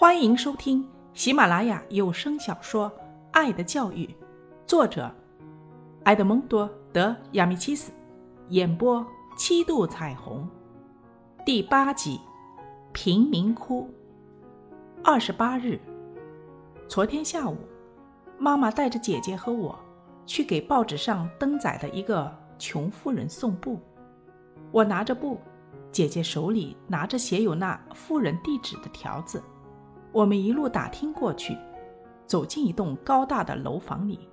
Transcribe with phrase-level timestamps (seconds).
[0.00, 2.88] 欢迎收听喜马拉雅有声小说
[3.32, 4.06] 《爱的教育》，
[4.64, 5.12] 作者
[6.04, 7.90] 埃德蒙多·德亚米契斯，
[8.50, 9.04] 演播
[9.36, 10.48] 七度彩虹，
[11.44, 12.20] 第八集
[12.92, 13.90] 《贫民窟》。
[15.02, 15.80] 二十八日，
[16.86, 17.56] 昨天下午，
[18.38, 19.76] 妈妈带着姐姐和我
[20.24, 23.80] 去给报纸上登载的一个穷妇人送布。
[24.70, 25.40] 我拿着布，
[25.90, 29.42] 姐姐手里拿着写有那妇人地址的条子。
[30.12, 31.56] 我们一路打听过去，
[32.26, 34.28] 走进一栋高大的楼房里，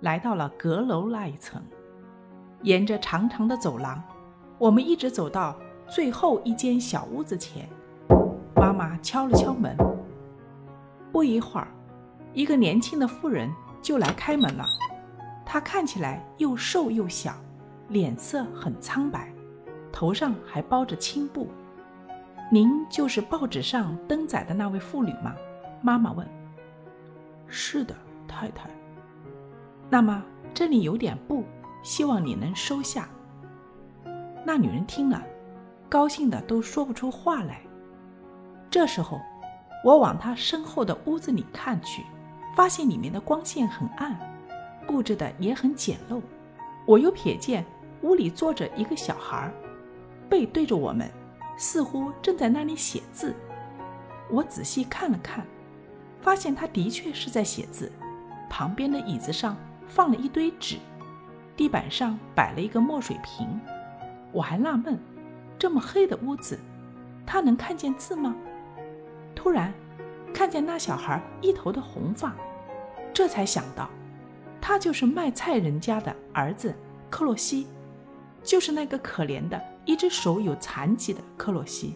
[0.00, 1.62] 来到了阁楼那一层。
[2.62, 4.02] 沿着长长的走廊，
[4.58, 5.56] 我们一直走到
[5.88, 7.68] 最后一间小屋子前。
[8.54, 9.76] 妈妈敲了敲门。
[11.12, 11.68] 不一会儿，
[12.32, 13.50] 一个年轻的妇人
[13.82, 14.64] 就来开门了。
[15.44, 17.34] 她看起来又瘦又小，
[17.88, 19.32] 脸色很苍白，
[19.92, 21.48] 头上还包着青布。
[22.48, 25.34] 您就是报纸上登载的那位妇女吗？
[25.82, 26.24] 妈妈问。
[27.48, 27.94] 是的，
[28.28, 28.70] 太太。
[29.90, 30.22] 那么
[30.54, 31.44] 这里有点布，
[31.82, 33.08] 希望你能收下。
[34.44, 35.20] 那女人听了，
[35.88, 37.60] 高兴的都说不出话来。
[38.70, 39.20] 这时候，
[39.84, 42.04] 我往她身后的屋子里看去，
[42.54, 44.16] 发现里面的光线很暗，
[44.86, 46.20] 布置的也很简陋。
[46.86, 47.66] 我又瞥见
[48.02, 49.52] 屋里坐着一个小孩，
[50.28, 51.10] 背对着我们。
[51.56, 53.34] 似乎正在那里写字，
[54.30, 55.44] 我仔细看了看，
[56.20, 57.90] 发现他的确是在写字。
[58.48, 59.56] 旁边的椅子上
[59.88, 60.76] 放了一堆纸，
[61.56, 63.60] 地板上摆了一个墨水瓶。
[64.32, 64.98] 我还纳闷，
[65.58, 66.58] 这么黑的屋子，
[67.26, 68.36] 他能看见字吗？
[69.34, 69.72] 突然，
[70.32, 72.34] 看见那小孩一头的红发，
[73.12, 73.88] 这才想到，
[74.60, 76.74] 他就是卖菜人家的儿子
[77.08, 77.66] 克洛西，
[78.42, 79.60] 就是那个可怜的。
[79.86, 81.94] 一只手有残疾的克洛西，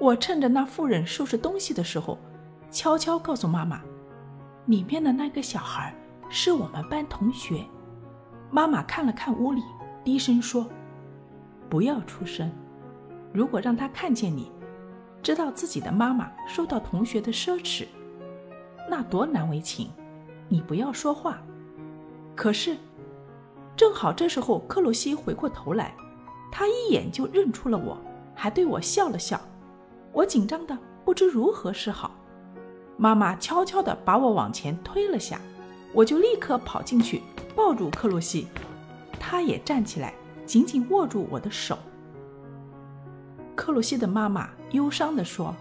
[0.00, 2.16] 我趁着那妇人收拾东西的时候，
[2.70, 3.82] 悄悄告诉妈妈，
[4.66, 5.92] 里面的那个小孩
[6.30, 7.62] 是我们班同学。
[8.48, 9.60] 妈妈看了看屋里，
[10.04, 10.68] 低声说
[11.68, 12.48] ：“不要出声，
[13.32, 14.52] 如果让他看见你，
[15.20, 17.86] 知道自己的妈妈受到同学的奢侈，
[18.88, 19.90] 那多难为情。
[20.48, 21.42] 你不要说话。”
[22.36, 22.76] 可是，
[23.74, 25.92] 正好这时候克洛西回过头来。
[26.56, 28.00] 他一眼就认出了我，
[28.32, 29.40] 还对我笑了笑。
[30.12, 32.14] 我紧张的不知如何是好。
[32.96, 35.40] 妈妈悄悄地把我往前推了下，
[35.92, 37.20] 我就立刻跑进去
[37.56, 38.46] 抱住克洛西，
[39.18, 40.14] 他也站起来
[40.46, 41.76] 紧紧握住我的手。
[43.56, 45.52] 克洛西的妈妈忧伤地说：“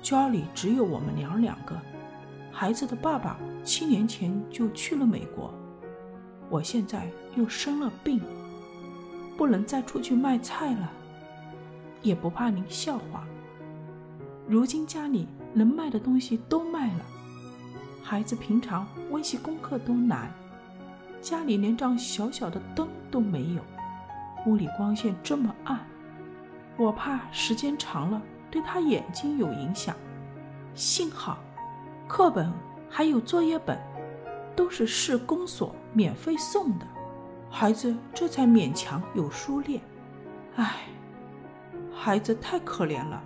[0.00, 1.76] 家里只有我们娘两个，
[2.52, 5.52] 孩子的爸爸七年前就去了美国，
[6.48, 8.20] 我现在又生了病。”
[9.42, 10.88] 不能再出去卖菜了，
[12.00, 13.26] 也不怕您笑话。
[14.46, 17.04] 如今家里能卖的东西都卖了，
[18.04, 20.32] 孩子平常温习功课都难，
[21.20, 23.62] 家里连盏小小的灯都没有，
[24.46, 25.80] 屋里光线这么暗，
[26.76, 29.96] 我怕时间长了对他眼睛有影响。
[30.72, 31.40] 幸好，
[32.06, 32.48] 课本
[32.88, 33.76] 还有作业本，
[34.54, 36.86] 都是市公所免费送的。
[37.54, 39.78] 孩子这才勉强有书念，
[40.56, 40.86] 唉，
[41.94, 43.22] 孩子太可怜了。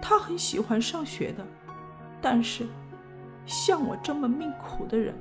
[0.00, 1.46] 他很喜欢上学的，
[2.22, 2.66] 但是
[3.44, 5.14] 像我这么命苦的人，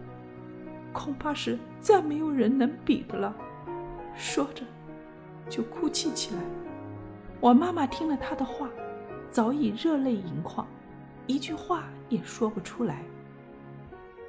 [0.94, 3.35] 恐怕是再没有人能比的了。
[4.16, 4.63] 说着，
[5.50, 6.39] 就哭泣起来。
[7.41, 8.69] 我妈妈听了他的话，
[9.29, 10.66] 早已热泪盈眶，
[11.28, 13.03] 一句话也说不出来。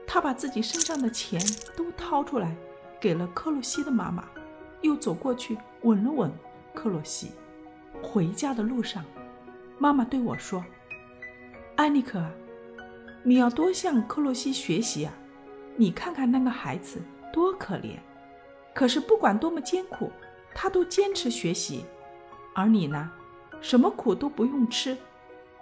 [0.05, 1.41] 她把自己身上的钱
[1.77, 2.57] 都掏出来。
[3.01, 4.25] 给了克洛西的妈妈，
[4.81, 6.31] 又走过去吻了吻
[6.75, 7.33] 克洛西。
[8.03, 9.05] 回家的路上，
[9.79, 10.65] 妈妈对我说
[11.77, 12.25] ：“艾尼克，
[13.23, 15.13] 你要多向克洛西学习啊！
[15.77, 17.01] 你看看那个孩子
[17.33, 17.97] 多可怜，
[18.75, 20.13] 可是不管多么艰苦，
[20.55, 21.85] 他都坚持学习。
[22.55, 23.11] 而你呢，
[23.61, 24.97] 什么苦都不用吃，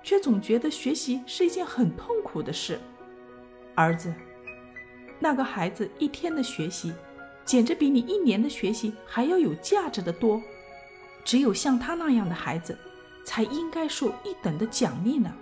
[0.02, 2.78] 却总觉得学习是一件很痛苦的事。
[3.74, 4.12] 儿子，
[5.18, 6.92] 那个孩子一天的学习。”
[7.46, 10.42] 简直比你一年的学习还要有价值的多，
[11.24, 12.76] 只有像他那样的孩子，
[13.24, 15.32] 才应该受一等的奖励呢。